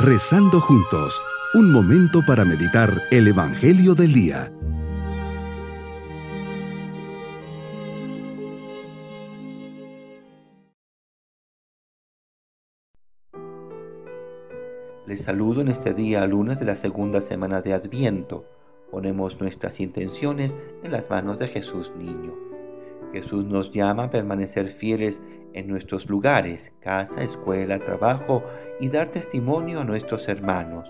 [0.00, 1.20] Rezando juntos,
[1.54, 4.52] un momento para meditar el Evangelio del Día.
[15.04, 18.44] Les saludo en este día lunes de la segunda semana de Adviento.
[18.92, 22.47] Ponemos nuestras intenciones en las manos de Jesús Niño.
[23.12, 25.22] Jesús nos llama a permanecer fieles
[25.52, 28.42] en nuestros lugares, casa, escuela, trabajo
[28.80, 30.88] y dar testimonio a nuestros hermanos.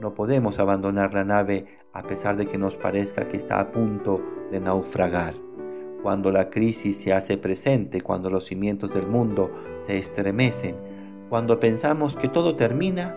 [0.00, 4.20] No podemos abandonar la nave a pesar de que nos parezca que está a punto
[4.50, 5.34] de naufragar.
[6.02, 10.76] Cuando la crisis se hace presente, cuando los cimientos del mundo se estremecen,
[11.28, 13.16] cuando pensamos que todo termina,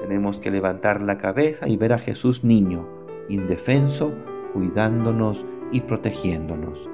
[0.00, 2.88] tenemos que levantar la cabeza y ver a Jesús niño,
[3.28, 4.12] indefenso,
[4.54, 6.88] cuidándonos y protegiéndonos.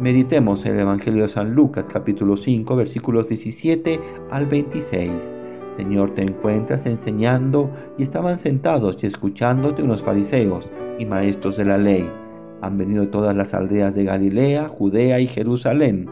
[0.00, 5.32] Meditemos el Evangelio de San Lucas capítulo 5 versículos 17 al 26.
[5.76, 11.78] Señor, te encuentras enseñando y estaban sentados y escuchándote unos fariseos y maestros de la
[11.78, 12.10] ley.
[12.60, 16.08] Han venido todas las aldeas de Galilea, Judea y Jerusalén.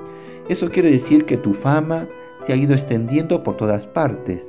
[0.48, 2.06] Eso quiere decir que tu fama
[2.40, 4.48] se ha ido extendiendo por todas partes.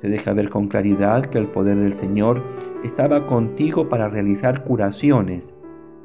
[0.00, 2.42] Se deja ver con claridad que el poder del Señor
[2.82, 5.52] estaba contigo para realizar curaciones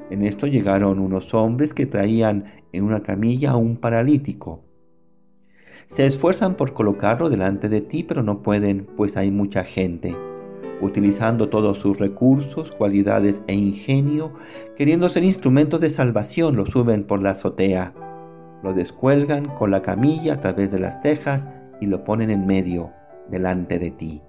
[0.08, 2.44] en esto llegaron unos hombres que traían
[2.76, 4.62] en una camilla a un paralítico.
[5.86, 10.16] Se esfuerzan por colocarlo delante de ti, pero no pueden, pues hay mucha gente.
[10.80, 14.32] Utilizando todos sus recursos, cualidades e ingenio,
[14.76, 17.94] queriendo ser instrumentos de salvación, lo suben por la azotea.
[18.62, 21.48] Lo descuelgan con la camilla a través de las tejas
[21.80, 22.90] y lo ponen en medio,
[23.30, 24.22] delante de ti.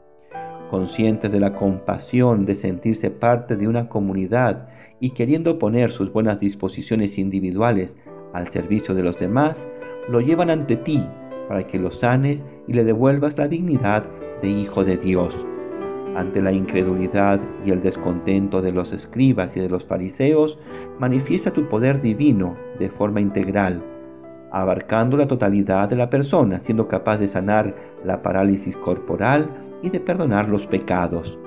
[0.70, 6.40] Conscientes de la compasión de sentirse parte de una comunidad y queriendo poner sus buenas
[6.40, 7.96] disposiciones individuales
[8.38, 9.68] al servicio de los demás,
[10.10, 11.04] lo llevan ante ti
[11.48, 14.06] para que lo sanes y le devuelvas la dignidad
[14.42, 15.46] de hijo de Dios.
[16.16, 20.60] Ante la incredulidad y el descontento de los escribas y de los fariseos,
[21.00, 23.84] manifiesta tu poder divino de forma integral,
[24.52, 29.50] abarcando la totalidad de la persona, siendo capaz de sanar la parálisis corporal
[29.82, 31.38] y de perdonar los pecados.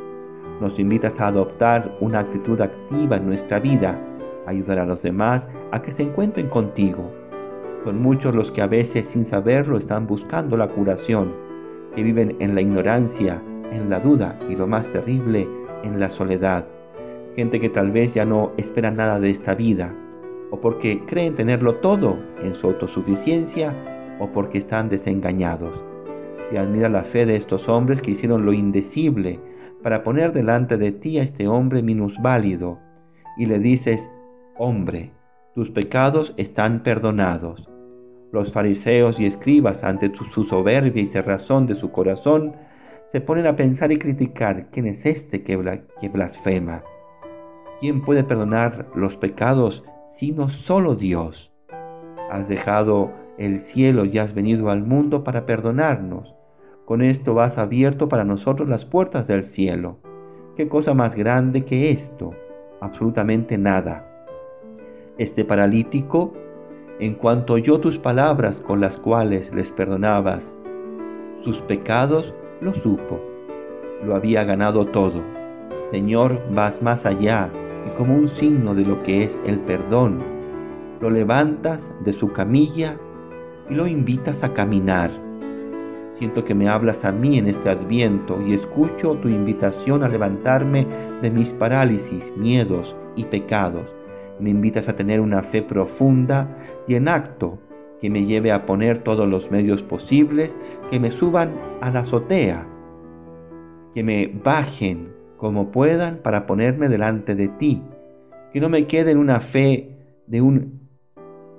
[0.60, 3.98] Nos invitas a adoptar una actitud activa en nuestra vida,
[4.46, 7.10] ayudar a los demás a que se encuentren contigo.
[7.84, 11.32] Son muchos los que a veces sin saberlo están buscando la curación,
[11.94, 13.42] que viven en la ignorancia,
[13.72, 15.48] en la duda y lo más terrible,
[15.82, 16.66] en la soledad.
[17.36, 19.94] Gente que tal vez ya no espera nada de esta vida,
[20.50, 23.74] o porque creen tenerlo todo en su autosuficiencia,
[24.18, 25.72] o porque están desengañados.
[26.52, 29.40] Y admira la fe de estos hombres que hicieron lo indecible
[29.82, 32.78] para poner delante de ti a este hombre minusválido
[33.38, 34.10] y le dices,
[34.60, 35.10] hombre,
[35.54, 37.66] tus pecados están perdonados.
[38.30, 42.52] Los fariseos y escribas, ante su soberbia y cerrazón de su corazón,
[43.10, 46.84] se ponen a pensar y criticar quién es este que, blasfema.
[47.80, 49.82] ¿Quién puede perdonar los pecados
[50.12, 51.54] sino solo Dios?
[52.30, 56.34] Has dejado el cielo y has venido al mundo para perdonarnos.
[56.84, 60.00] Con esto vas abierto para nosotros las puertas del cielo.
[60.54, 62.34] ¿Qué cosa más grande que esto?
[62.82, 64.09] Absolutamente nada.
[65.18, 66.32] Este paralítico,
[66.98, 70.56] en cuanto oyó tus palabras con las cuales les perdonabas,
[71.42, 73.20] sus pecados lo supo.
[74.04, 75.22] Lo había ganado todo.
[75.90, 77.50] Señor, vas más allá
[77.86, 80.18] y como un signo de lo que es el perdón,
[81.00, 82.96] lo levantas de su camilla
[83.68, 85.10] y lo invitas a caminar
[86.20, 90.86] Siento que me hablas a mí en este adviento y escucho tu invitación a levantarme
[91.22, 93.86] de mis parálisis, miedos y pecados.
[94.40, 96.56] Me invitas a tener una fe profunda
[96.88, 97.58] y en acto
[98.00, 100.56] que me lleve a poner todos los medios posibles
[100.90, 102.66] que me suban a la azotea,
[103.94, 107.82] que me bajen como puedan para ponerme delante de ti,
[108.52, 109.96] que no me quede en una fe
[110.26, 110.80] de un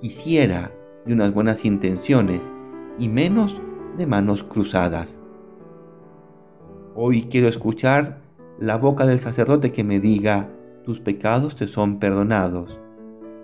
[0.01, 0.71] quisiera
[1.05, 2.51] y unas buenas intenciones,
[2.97, 3.61] y menos
[3.97, 5.19] de manos cruzadas.
[6.95, 8.21] Hoy quiero escuchar
[8.59, 10.49] la boca del sacerdote que me diga,
[10.83, 12.79] tus pecados te son perdonados.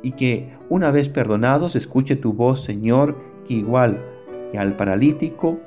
[0.02, 3.18] Y que una vez perdonados escuche tu voz, Señor,
[3.48, 4.00] que igual
[4.52, 5.60] que al paralítico,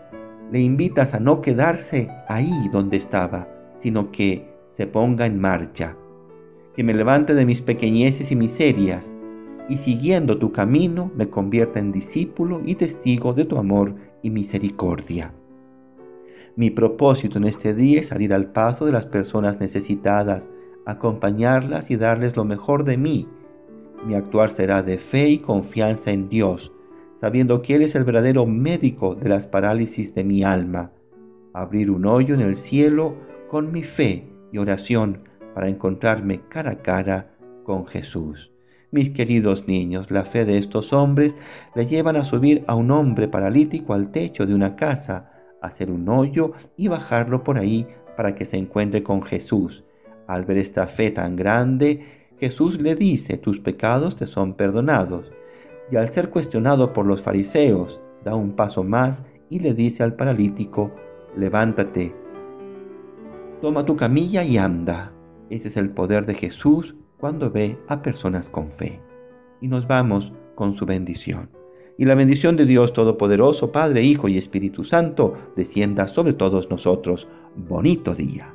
[0.50, 5.96] le invitas a no quedarse ahí donde estaba, sino que se ponga en marcha.
[6.74, 9.12] Que me levante de mis pequeñeces y miserias,
[9.68, 15.32] y siguiendo tu camino me convierta en discípulo y testigo de tu amor y misericordia.
[16.56, 20.48] Mi propósito en este día es salir al paso de las personas necesitadas,
[20.86, 23.28] acompañarlas y darles lo mejor de mí.
[24.06, 26.72] Mi actuar será de fe y confianza en Dios,
[27.20, 30.92] sabiendo que Él es el verdadero médico de las parálisis de mi alma.
[31.52, 33.14] Abrir un hoyo en el cielo
[33.48, 35.24] con mi fe y oración
[35.54, 37.34] para encontrarme cara a cara
[37.64, 38.52] con Jesús.
[38.92, 41.34] Mis queridos niños, la fe de estos hombres
[41.74, 45.30] le llevan a subir a un hombre paralítico al techo de una casa,
[45.62, 47.86] hacer un hoyo y bajarlo por ahí
[48.16, 49.84] para que se encuentre con Jesús.
[50.30, 55.32] Al ver esta fe tan grande, Jesús le dice, tus pecados te son perdonados.
[55.90, 60.14] Y al ser cuestionado por los fariseos, da un paso más y le dice al
[60.14, 60.92] paralítico,
[61.36, 62.14] levántate,
[63.60, 65.10] toma tu camilla y anda.
[65.48, 69.00] Ese es el poder de Jesús cuando ve a personas con fe.
[69.60, 71.50] Y nos vamos con su bendición.
[71.98, 77.26] Y la bendición de Dios Todopoderoso, Padre, Hijo y Espíritu Santo, descienda sobre todos nosotros.
[77.56, 78.54] Bonito día.